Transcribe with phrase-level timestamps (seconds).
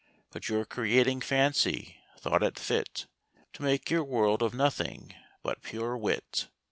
[0.31, 3.05] But your Creating Fancy, thought it fit
[3.53, 6.47] To make your World of Nothing, but pure Wit.